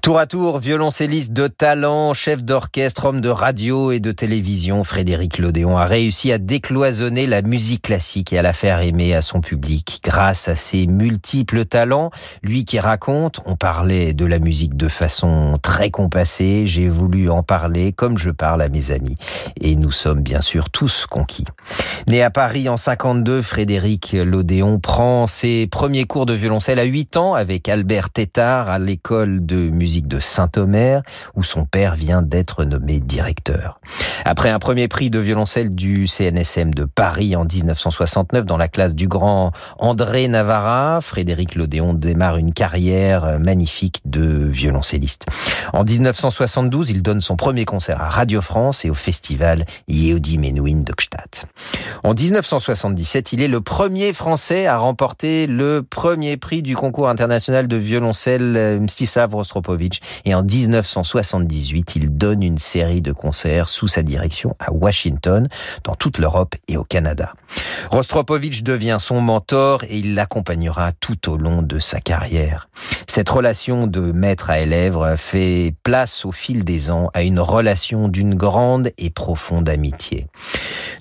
Tour 0.04 0.18
à 0.18 0.26
tour, 0.26 0.58
violoncelliste 0.58 1.32
de 1.32 1.46
talent, 1.46 2.12
chef 2.12 2.44
d'orchestre, 2.44 3.06
homme 3.06 3.22
de 3.22 3.30
radio 3.30 3.90
et 3.90 4.00
de 4.00 4.12
télévision, 4.12 4.84
Frédéric 4.84 5.38
Lodéon 5.38 5.78
a 5.78 5.86
réussi 5.86 6.30
à 6.30 6.36
décloisonner 6.36 7.26
la 7.26 7.40
musique 7.40 7.80
classique 7.80 8.34
et 8.34 8.38
à 8.38 8.42
la 8.42 8.52
faire 8.52 8.80
aimer 8.80 9.14
à 9.14 9.22
son 9.22 9.40
public 9.40 10.02
grâce 10.04 10.46
à 10.46 10.56
ses 10.56 10.86
multiples 10.86 11.64
talents. 11.64 12.10
Lui 12.42 12.66
qui 12.66 12.78
raconte, 12.78 13.40
on 13.46 13.56
parlait 13.56 14.12
de 14.12 14.26
la 14.26 14.38
musique 14.40 14.76
de 14.76 14.88
façon 14.88 15.58
très 15.62 15.90
compassée, 15.90 16.66
j'ai 16.66 16.90
voulu 16.90 17.30
en 17.30 17.42
parler 17.42 17.92
comme 17.92 18.18
je 18.18 18.28
parle 18.28 18.60
à 18.60 18.68
mes 18.68 18.90
amis. 18.90 19.16
Et 19.58 19.74
nous 19.74 19.90
sommes 19.90 20.20
bien 20.20 20.42
sûr 20.42 20.68
tous 20.68 21.06
conquis. 21.08 21.46
Né 22.08 22.22
à 22.22 22.28
Paris 22.28 22.68
en 22.68 22.76
52, 22.76 23.40
Frédéric 23.40 24.12
Lodéon 24.12 24.78
prend 24.80 25.26
ses 25.26 25.66
premiers 25.66 26.04
cours 26.04 26.26
de 26.26 26.34
violoncelle 26.34 26.78
à 26.78 26.84
8 26.84 27.16
ans 27.16 27.32
avec 27.32 27.70
Albert 27.70 28.10
Tétard 28.10 28.68
à 28.68 28.78
l'école 28.78 29.46
de 29.46 29.70
musique 29.70 29.93
de 30.02 30.20
Saint-Omer, 30.20 31.02
où 31.34 31.42
son 31.42 31.64
père 31.64 31.94
vient 31.94 32.22
d'être 32.22 32.64
nommé 32.64 33.00
directeur. 33.00 33.80
Après 34.24 34.50
un 34.50 34.58
premier 34.58 34.88
prix 34.88 35.10
de 35.10 35.18
violoncelle 35.18 35.74
du 35.74 36.06
CNSM 36.06 36.74
de 36.74 36.84
Paris 36.84 37.36
en 37.36 37.44
1969 37.44 38.44
dans 38.44 38.56
la 38.56 38.68
classe 38.68 38.94
du 38.94 39.08
grand 39.08 39.52
André 39.78 40.28
Navarra, 40.28 41.00
Frédéric 41.00 41.54
Lodéon 41.54 41.94
démarre 41.94 42.36
une 42.36 42.52
carrière 42.52 43.38
magnifique 43.38 44.00
de 44.04 44.46
violoncelliste. 44.46 45.26
En 45.72 45.84
1972, 45.84 46.90
il 46.90 47.02
donne 47.02 47.20
son 47.20 47.36
premier 47.36 47.64
concert 47.64 48.00
à 48.00 48.08
Radio 48.08 48.40
France 48.40 48.84
et 48.84 48.90
au 48.90 48.94
festival 48.94 49.64
Yehudi 49.88 50.38
Menuhin 50.38 50.82
de 50.82 50.92
Gstaad. 50.92 51.48
En 52.02 52.14
1977, 52.14 53.32
il 53.32 53.42
est 53.42 53.48
le 53.48 53.60
premier 53.60 54.12
Français 54.12 54.66
à 54.66 54.76
remporter 54.76 55.46
le 55.46 55.82
premier 55.82 56.36
prix 56.36 56.62
du 56.62 56.76
concours 56.76 57.08
international 57.08 57.68
de 57.68 57.76
violoncelle 57.76 58.80
Mstislav 58.80 59.34
Rostropovich 59.34 59.83
et 60.24 60.34
en 60.34 60.42
1978, 60.42 61.96
il 61.96 62.16
donne 62.16 62.42
une 62.42 62.58
série 62.58 63.02
de 63.02 63.12
concerts 63.12 63.68
sous 63.68 63.88
sa 63.88 64.02
direction 64.02 64.56
à 64.58 64.72
Washington, 64.72 65.48
dans 65.84 65.94
toute 65.94 66.18
l'Europe 66.18 66.54
et 66.68 66.76
au 66.76 66.84
Canada. 66.84 67.32
Rostropovich 67.90 68.62
devient 68.62 68.98
son 69.00 69.20
mentor 69.20 69.84
et 69.84 69.98
il 69.98 70.14
l'accompagnera 70.14 70.92
tout 70.92 71.30
au 71.30 71.36
long 71.36 71.62
de 71.62 71.78
sa 71.78 72.00
carrière. 72.00 72.68
Cette 73.06 73.28
relation 73.28 73.86
de 73.86 74.12
maître 74.12 74.50
à 74.50 74.60
élève 74.60 75.14
fait 75.16 75.74
place 75.82 76.24
au 76.24 76.32
fil 76.32 76.64
des 76.64 76.90
ans 76.90 77.10
à 77.14 77.22
une 77.22 77.40
relation 77.40 78.08
d'une 78.08 78.34
grande 78.34 78.90
et 78.98 79.10
profonde 79.10 79.68
amitié. 79.68 80.26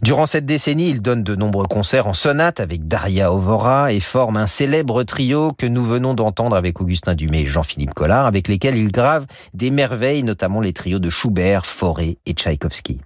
Durant 0.02 0.26
cette 0.26 0.46
décennie, 0.46 0.90
il 0.90 1.02
donne 1.02 1.24
de 1.24 1.36
nombreux 1.36 1.66
concerts 1.66 2.08
en 2.08 2.14
sonate 2.14 2.60
avec 2.60 2.88
Daria 2.88 3.34
Ovora 3.34 3.94
et 3.94 4.00
forme 4.00 4.38
un 4.38 4.48
célèbre 4.48 5.04
trio 5.04 5.54
que 5.58 5.66
nous 5.66 5.86
venons 5.86 6.14
d'entendre 6.14 6.56
avec 6.56 6.82
Augustin 6.82 7.16
Dumay 7.16 7.42
et 7.42 7.46
Jean-Philippe 7.46 7.94
Collard, 7.94 8.26
avec 8.26 8.48
lesquels 8.48 8.73
il 8.76 8.92
grave 8.92 9.26
des 9.54 9.72
merveilles, 9.72 10.24
notamment 10.24 10.62
les 10.62 10.74
trios 10.74 11.00
de 11.00 11.10
Schubert, 11.10 11.66
Fauré 11.66 12.18
et 12.26 12.34
Tchaïkovski. 12.34 13.02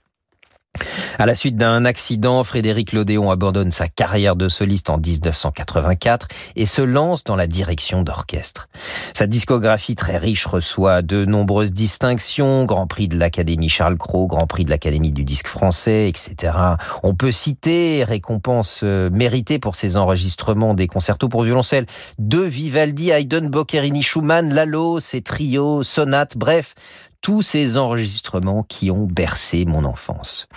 À 1.20 1.26
la 1.26 1.34
suite 1.34 1.56
d'un 1.56 1.84
accident, 1.86 2.44
Frédéric 2.44 2.94
Lodéon 2.94 3.32
abandonne 3.32 3.72
sa 3.72 3.88
carrière 3.88 4.36
de 4.36 4.50
soliste 4.50 4.92
en 4.92 5.00
1984 5.00 6.28
et 6.56 6.68
se 6.68 6.84
lance 6.84 7.24
dans 7.24 7.36
la 7.36 7.48
direction 7.48 8.04
d'orchestre. 8.04 8.68
Sa 9.16 9.26
discographie 9.26 9.96
très 9.96 10.18
riche 10.18 10.46
reçoit 10.46 11.02
de 11.02 11.26
nombreuses 11.26 11.72
distinctions, 11.72 12.66
Grand 12.66 12.86
Prix 12.86 13.08
de 13.08 13.18
l'Académie 13.18 13.70
Charles 13.70 13.98
Cros, 13.98 14.28
Grand 14.28 14.46
Prix 14.46 14.66
de 14.66 14.70
l'Académie 14.70 15.12
du 15.12 15.24
disque 15.24 15.48
français, 15.48 16.08
etc. 16.08 16.54
On 17.02 17.16
peut 17.16 17.32
citer 17.32 18.04
récompenses 18.04 18.82
euh, 18.84 19.10
méritées 19.10 19.58
pour 19.58 19.76
ses 19.76 19.98
enregistrements 19.98 20.76
des 20.76 20.86
concertos 20.86 21.30
pour 21.30 21.42
violoncelle 21.42 21.88
de 22.20 22.42
Vivaldi, 22.42 23.10
Haydn, 23.10 23.48
Boccherini, 23.48 24.04
Schumann, 24.04 24.54
Lalo, 24.54 25.00
ses 25.00 25.22
trios, 25.22 25.82
sonates, 25.82 26.38
bref, 26.38 26.76
tous 27.22 27.42
ces 27.42 27.78
enregistrements 27.78 28.64
qui 28.64 28.92
ont 28.92 29.06
bercé 29.06 29.66
mon 29.66 29.86
enfance. 29.86 30.48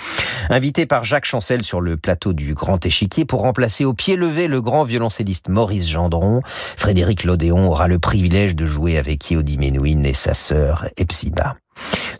Invité 0.48 0.86
par 0.86 1.04
Jacques 1.04 1.24
Chancel 1.24 1.62
sur 1.62 1.80
le 1.80 1.96
plateau 1.96 2.32
du 2.32 2.54
Grand 2.54 2.84
Échiquier 2.84 3.24
pour 3.24 3.40
remplacer 3.42 3.84
au 3.84 3.94
pied 3.94 4.16
levé 4.16 4.48
le 4.48 4.62
grand 4.62 4.84
violoncelliste 4.84 5.48
Maurice 5.48 5.88
Gendron, 5.88 6.40
Frédéric 6.76 7.24
Lodéon 7.24 7.68
aura 7.68 7.88
le 7.88 7.98
privilège 7.98 8.54
de 8.54 8.66
jouer 8.66 8.98
avec 8.98 9.30
Yodi 9.30 9.58
Menuhin 9.58 10.04
et 10.04 10.14
sa 10.14 10.34
sœur 10.34 10.86
Epsiba. 10.96 11.56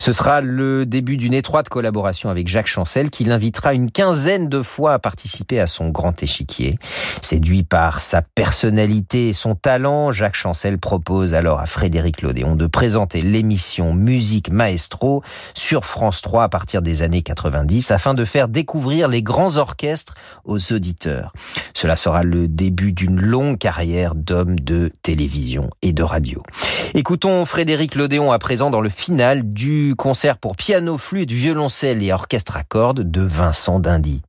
Ce 0.01 0.13
sera 0.13 0.41
le 0.41 0.87
début 0.87 1.15
d'une 1.15 1.35
étroite 1.35 1.69
collaboration 1.69 2.29
avec 2.29 2.47
Jacques 2.47 2.65
Chancel 2.65 3.11
qui 3.11 3.23
l'invitera 3.23 3.75
une 3.75 3.91
quinzaine 3.91 4.49
de 4.49 4.63
fois 4.63 4.93
à 4.93 4.99
participer 4.99 5.59
à 5.59 5.67
son 5.67 5.89
grand 5.89 6.23
échiquier. 6.23 6.79
Séduit 7.21 7.61
par 7.61 8.01
sa 8.01 8.23
personnalité 8.23 9.29
et 9.29 9.33
son 9.33 9.53
talent, 9.53 10.11
Jacques 10.11 10.33
Chancel 10.33 10.79
propose 10.79 11.35
alors 11.35 11.59
à 11.59 11.67
Frédéric 11.67 12.23
Lodéon 12.23 12.55
de 12.55 12.65
présenter 12.65 13.21
l'émission 13.21 13.93
Musique 13.93 14.51
Maestro 14.51 15.21
sur 15.53 15.85
France 15.85 16.23
3 16.23 16.45
à 16.45 16.49
partir 16.49 16.81
des 16.81 17.03
années 17.03 17.21
90 17.21 17.91
afin 17.91 18.15
de 18.15 18.25
faire 18.25 18.47
découvrir 18.47 19.07
les 19.07 19.21
grands 19.21 19.57
orchestres 19.57 20.15
aux 20.45 20.73
auditeurs. 20.73 21.31
Cela 21.75 21.95
sera 21.95 22.23
le 22.23 22.47
début 22.47 22.91
d'une 22.91 23.21
longue 23.21 23.59
carrière 23.59 24.15
d'homme 24.15 24.59
de 24.59 24.91
télévision 25.03 25.69
et 25.83 25.93
de 25.93 26.01
radio. 26.01 26.41
Écoutons 26.95 27.45
Frédéric 27.45 27.93
Lodéon 27.93 28.31
à 28.31 28.39
présent 28.39 28.71
dans 28.71 28.81
le 28.81 28.89
final 28.89 29.43
du 29.51 29.95
concert 29.97 30.37
pour 30.37 30.55
piano, 30.55 30.97
flûte, 30.97 31.31
violoncelle 31.31 32.01
et 32.01 32.13
orchestre 32.13 32.57
à 32.57 32.63
cordes 32.63 33.09
de 33.09 33.21
Vincent 33.21 33.79
Dindy. 33.79 34.21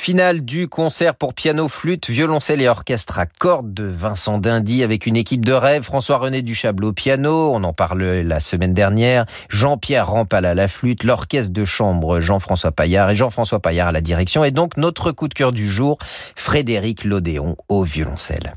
Le 0.00 0.02
final 0.02 0.40
du 0.40 0.66
concert 0.66 1.14
pour 1.14 1.34
piano, 1.34 1.68
flûte, 1.68 2.08
violoncelle 2.08 2.62
et 2.62 2.68
orchestre 2.68 3.18
à 3.18 3.26
cordes 3.26 3.74
de 3.74 3.84
Vincent 3.84 4.38
Dindy 4.38 4.82
avec 4.82 5.04
une 5.04 5.14
équipe 5.14 5.44
de 5.44 5.52
rêve, 5.52 5.82
François-René 5.82 6.40
Duchablot 6.40 6.88
au 6.88 6.92
piano, 6.94 7.52
on 7.54 7.62
en 7.64 7.74
parle 7.74 8.02
la 8.02 8.40
semaine 8.40 8.72
dernière, 8.72 9.26
Jean-Pierre 9.50 10.08
Rampal 10.08 10.46
à 10.46 10.54
la 10.54 10.68
flûte, 10.68 11.04
l'orchestre 11.04 11.52
de 11.52 11.66
chambre 11.66 12.22
Jean-François 12.22 12.72
Paillard 12.72 13.10
et 13.10 13.14
Jean-François 13.14 13.60
Paillard 13.60 13.88
à 13.88 13.92
la 13.92 14.00
direction 14.00 14.42
et 14.42 14.52
donc 14.52 14.78
notre 14.78 15.12
coup 15.12 15.28
de 15.28 15.34
cœur 15.34 15.52
du 15.52 15.70
jour, 15.70 15.98
Frédéric 16.34 17.04
Lodéon 17.04 17.54
au 17.68 17.82
violoncelle. 17.82 18.54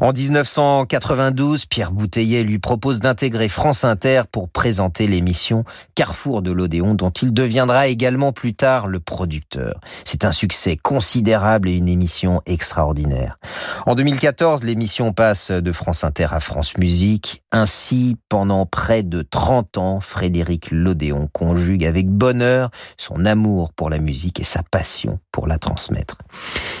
En 0.00 0.12
1992, 0.12 1.66
Pierre 1.66 1.90
Bouteillet 1.90 2.44
lui 2.44 2.60
propose 2.60 3.00
d'intégrer 3.00 3.48
France 3.48 3.82
Inter 3.82 4.22
pour 4.30 4.48
présenter 4.48 5.08
l'émission 5.08 5.64
Carrefour 5.96 6.42
de 6.42 6.52
l'Odéon 6.52 6.94
dont 6.94 7.10
il 7.10 7.34
deviendra 7.34 7.88
également 7.88 8.32
plus 8.32 8.54
tard 8.54 8.86
le 8.86 9.00
producteur. 9.00 9.80
C'est 10.04 10.24
un 10.24 10.32
succès 10.32 10.75
considérable 10.76 11.68
et 11.68 11.76
une 11.76 11.88
émission 11.88 12.40
extraordinaire. 12.46 13.38
En 13.86 13.94
2014, 13.94 14.62
l'émission 14.62 15.12
passe 15.12 15.50
de 15.50 15.72
France 15.72 16.04
Inter 16.04 16.28
à 16.30 16.40
France 16.40 16.76
Musique. 16.78 17.42
Ainsi, 17.52 18.16
pendant 18.28 18.66
près 18.66 19.02
de 19.02 19.22
30 19.22 19.78
ans, 19.78 20.00
Frédéric 20.00 20.70
Lodéon 20.70 21.28
conjugue 21.32 21.84
avec 21.84 22.08
bonheur 22.08 22.70
son 22.96 23.24
amour 23.24 23.72
pour 23.72 23.90
la 23.90 23.98
musique 23.98 24.40
et 24.40 24.44
sa 24.44 24.62
passion 24.62 25.18
pour 25.32 25.46
la 25.46 25.58
transmettre. 25.58 26.18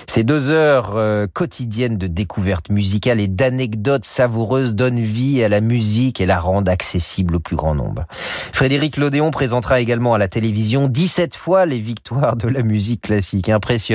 Ces 0.06 0.24
deux 0.24 0.50
heures 0.50 0.94
euh, 0.96 1.26
quotidiennes 1.32 1.98
de 1.98 2.06
découverte 2.06 2.70
musicale 2.70 3.20
et 3.20 3.28
d'anecdotes 3.28 4.04
savoureuses 4.04 4.74
donnent 4.74 5.00
vie 5.00 5.42
à 5.42 5.48
la 5.48 5.60
musique 5.60 6.20
et 6.20 6.26
la 6.26 6.38
rendent 6.38 6.68
accessible 6.68 7.36
au 7.36 7.40
plus 7.40 7.56
grand 7.56 7.74
nombre. 7.74 8.06
Frédéric 8.52 8.96
Lodéon 8.96 9.30
présentera 9.30 9.80
également 9.80 10.14
à 10.14 10.18
la 10.18 10.28
télévision 10.28 10.88
17 10.88 11.36
fois 11.36 11.66
les 11.66 11.78
victoires 11.78 12.36
de 12.36 12.48
la 12.48 12.62
musique 12.62 13.02
classique 13.02 13.48
impressionnant. 13.48 13.85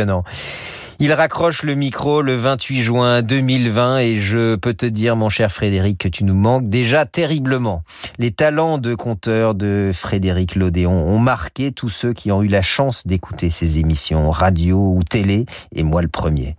Il 1.04 1.14
raccroche 1.14 1.64
le 1.64 1.74
micro 1.74 2.22
le 2.22 2.36
28 2.36 2.82
juin 2.84 3.22
2020 3.24 3.98
et 3.98 4.20
je 4.20 4.56
peux 4.56 4.76
te 4.76 4.86
dire, 4.86 5.16
mon 5.16 5.30
cher 5.30 5.52
Frédéric, 5.52 5.98
que 5.98 6.08
tu 6.08 6.24
nous 6.24 6.36
manques 6.36 6.70
déjà 6.70 7.08
terriblement. 7.08 7.82
Les 8.20 8.30
talents 8.30 8.78
de 8.78 8.94
conteur 8.94 9.56
de 9.56 9.90
Frédéric 9.96 10.54
Lodéon 10.54 10.92
ont 10.92 11.18
marqué 11.18 11.72
tous 11.72 11.90
ceux 11.90 12.14
qui 12.14 12.32
ont 12.32 12.44
eu 12.44 12.48
la 12.48 12.62
chance 12.62 13.08
d'écouter 13.08 13.50
ses 13.50 13.80
émissions 13.80 14.30
radio 14.30 14.94
ou 14.96 15.04
télé, 15.04 15.48
et 15.74 15.82
moi 15.82 16.04
le 16.04 16.08
premier. 16.08 16.56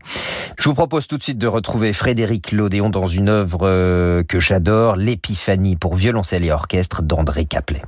Je 0.59 0.69
vous 0.69 0.75
propose 0.75 1.07
tout 1.07 1.19
de 1.19 1.23
suite 1.23 1.39
de 1.39 1.47
retrouver 1.47 1.93
Frédéric 1.93 2.51
Lodéon 2.51 2.91
dans 2.91 3.07
une 3.07 3.29
œuvre 3.29 3.61
euh, 3.63 4.25
que 4.25 4.41
j'adore, 4.41 4.97
L'épiphanie 4.97 5.77
pour 5.77 5.95
violoncelle 5.95 6.45
et 6.45 6.51
orchestre 6.51 7.03
d'André 7.03 7.45
Caplet. 7.45 7.83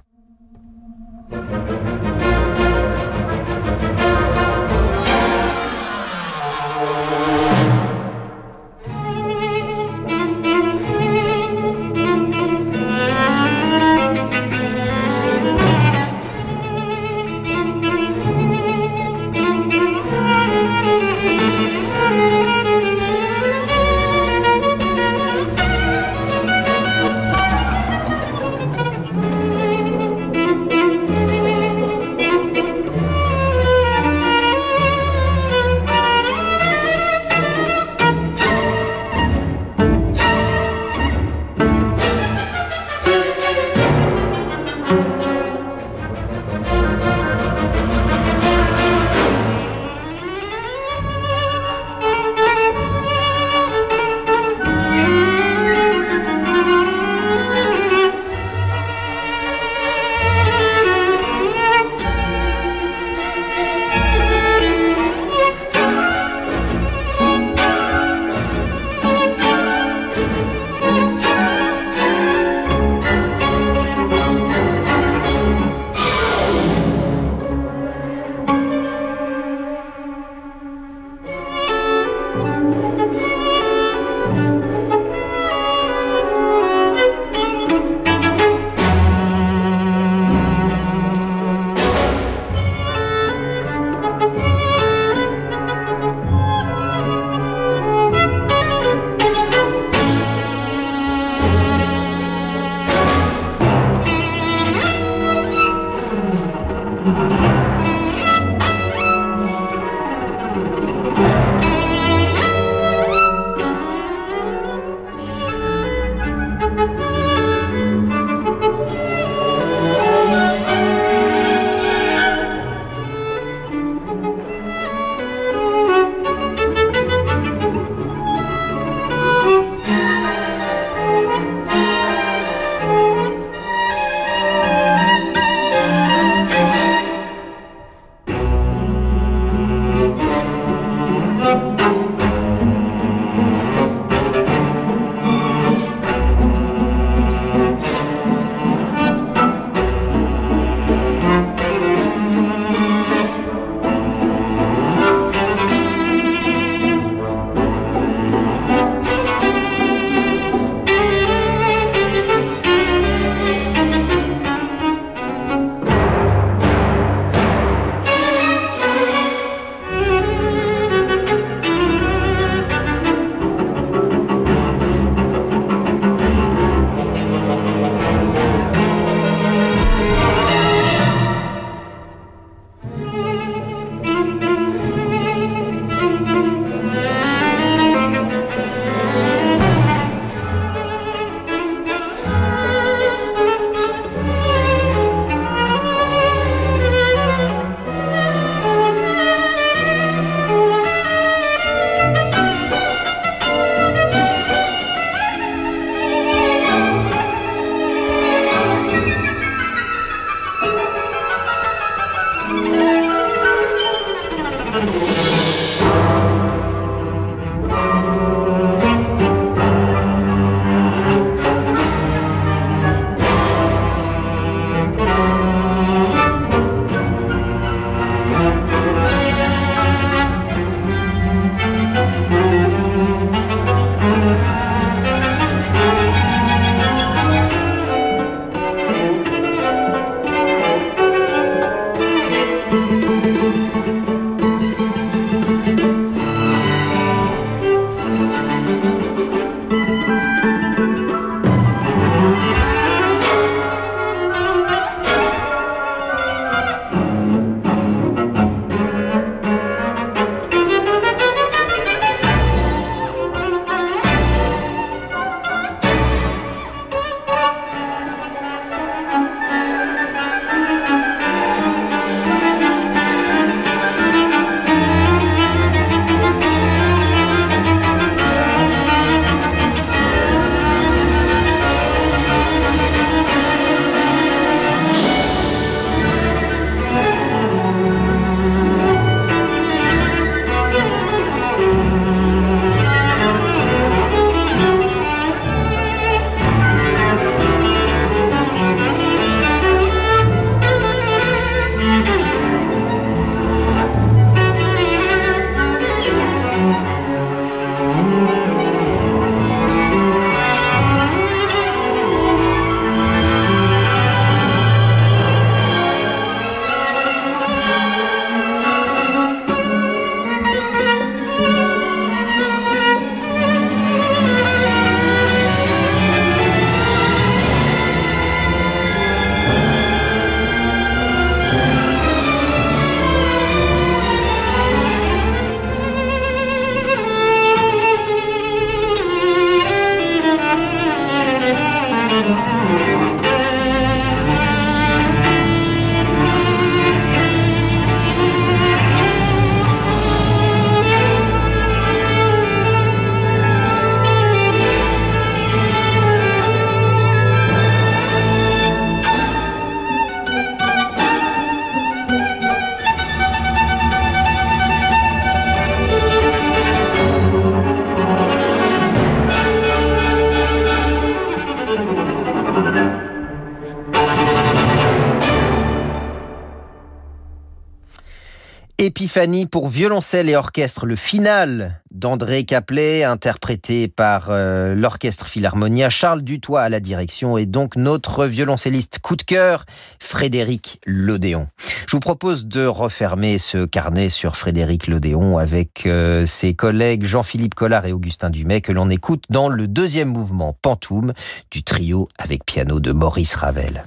Pour 379.49 379.69
violoncelle 379.69 380.29
et 380.29 380.35
orchestre, 380.35 380.87
le 380.87 380.97
final 380.97 381.81
d'André 381.93 382.43
Caplet, 382.43 383.05
interprété 383.05 383.87
par 383.87 384.27
euh, 384.31 384.75
l'Orchestre 384.75 385.29
Philharmonia, 385.29 385.89
Charles 385.89 386.23
Dutoit 386.23 386.63
à 386.63 386.69
la 386.69 386.81
direction 386.81 387.39
et 387.39 387.47
donc 387.47 387.77
notre 387.77 388.27
violoncelliste 388.27 388.99
coup 388.99 389.15
de 389.15 389.23
cœur, 389.23 389.67
Frédéric 390.01 390.81
Lodéon. 390.85 391.47
Je 391.87 391.93
vous 391.93 392.01
propose 392.01 392.47
de 392.47 392.67
refermer 392.67 393.39
ce 393.39 393.65
carnet 393.67 394.11
sur 394.11 394.35
Frédéric 394.35 394.89
Lodéon 394.89 395.39
avec 395.39 395.87
euh, 395.87 396.27
ses 396.27 396.55
collègues 396.55 397.05
Jean-Philippe 397.05 397.55
Collard 397.55 397.87
et 397.87 397.93
Augustin 397.93 398.31
Dumay 398.31 398.63
que 398.63 398.73
l'on 398.73 398.91
écoute 398.91 399.23
dans 399.31 399.49
le 399.49 399.69
deuxième 399.69 400.09
mouvement 400.09 400.59
Pantoum 400.61 401.13
du 401.53 401.63
trio 401.63 402.09
avec 402.19 402.45
piano 402.45 402.81
de 402.81 402.91
Maurice 402.91 403.37
Ravel. 403.37 403.85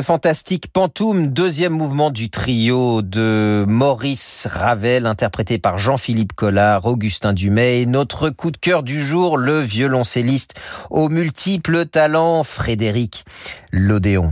Ce 0.00 0.04
fantastique 0.06 0.72
Pantoum, 0.72 1.28
deuxième 1.28 1.74
mouvement 1.74 2.10
du 2.10 2.30
trio 2.30 3.02
de 3.02 3.66
Maurice 3.68 4.48
Ravel, 4.50 5.04
interprété 5.04 5.58
par 5.58 5.76
Jean-Philippe 5.76 6.32
Collard, 6.32 6.86
Augustin 6.86 7.34
Dumay. 7.34 7.84
Notre 7.84 8.30
coup 8.30 8.50
de 8.50 8.56
cœur 8.56 8.82
du 8.82 9.04
jour, 9.04 9.36
le 9.36 9.60
violoncelliste 9.60 10.54
aux 10.88 11.10
multiples 11.10 11.84
talents, 11.84 12.44
Frédéric 12.44 13.26
Lodéon. 13.72 14.30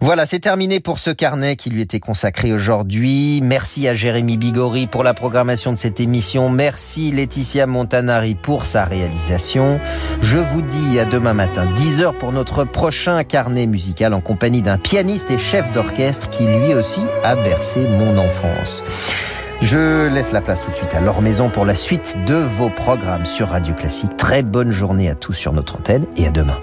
Voilà, 0.00 0.26
c'est 0.26 0.38
terminé 0.38 0.78
pour 0.78 1.00
ce 1.00 1.10
carnet 1.10 1.56
qui 1.56 1.70
lui 1.70 1.82
était 1.82 1.98
consacré 1.98 2.52
aujourd'hui. 2.52 3.40
Merci 3.42 3.88
à 3.88 3.96
Jérémy 3.96 4.36
Bigori 4.36 4.86
pour 4.86 5.02
la 5.02 5.12
programmation 5.12 5.72
de 5.72 5.76
cette 5.76 5.98
émission. 5.98 6.50
Merci 6.50 7.10
Laetitia 7.10 7.66
Montanari 7.66 8.36
pour 8.36 8.64
sa 8.64 8.84
réalisation. 8.84 9.80
Je 10.22 10.38
vous 10.38 10.62
dis 10.62 11.00
à 11.00 11.04
demain 11.04 11.34
matin, 11.34 11.66
10h 11.74 12.16
pour 12.16 12.30
notre 12.30 12.62
prochain 12.62 13.24
carnet 13.24 13.66
musical 13.66 14.14
en 14.14 14.20
compagnie 14.20 14.62
d'un 14.62 14.78
pianiste 14.88 15.30
et 15.30 15.36
chef 15.36 15.70
d'orchestre 15.72 16.30
qui 16.30 16.46
lui 16.46 16.72
aussi 16.72 17.02
a 17.22 17.36
bercé 17.36 17.80
mon 17.80 18.16
enfance. 18.16 18.82
Je 19.60 20.08
laisse 20.08 20.32
la 20.32 20.40
place 20.40 20.62
tout 20.62 20.70
de 20.70 20.76
suite 20.76 20.94
à 20.94 21.02
leur 21.02 21.20
maison 21.20 21.50
pour 21.50 21.66
la 21.66 21.74
suite 21.74 22.16
de 22.26 22.36
vos 22.36 22.70
programmes 22.70 23.26
sur 23.26 23.48
Radio 23.48 23.74
Classique. 23.74 24.16
Très 24.16 24.42
bonne 24.42 24.70
journée 24.70 25.10
à 25.10 25.14
tous 25.14 25.34
sur 25.34 25.52
notre 25.52 25.76
antenne 25.76 26.06
et 26.16 26.26
à 26.26 26.30
demain. 26.30 26.58